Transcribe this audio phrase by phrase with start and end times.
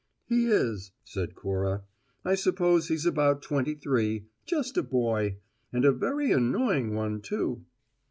[0.25, 1.83] "He is," said Cora.
[2.25, 5.37] "I suppose he's about twenty three; just a boy
[5.71, 7.65] and a very annoying one, too!"